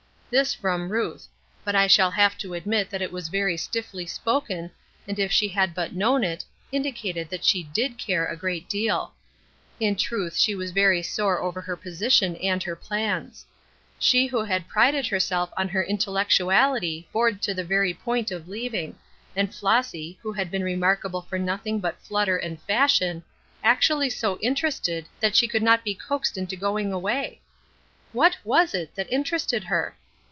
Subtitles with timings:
[0.33, 1.27] This from Ruth;
[1.65, 4.71] but I shall have to admit that it was very stiffly spoken,
[5.05, 9.13] and if she had but known it, indicated that she did care a great deal.
[9.81, 13.45] In truth she was very sore over her position and her plans.
[13.99, 18.97] She who had prided herself on her intellectuality bored to the very point of leaving,
[19.35, 23.21] and Flossy, who had been remarkable for nothing but flutter and fashion,
[23.65, 27.41] actually so interested that she could not be coaxed into going away!
[28.13, 29.97] What was it that interested her?